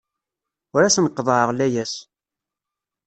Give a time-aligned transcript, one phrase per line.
[0.75, 1.93] Ur asen-qeḍḍɛeɣ layas.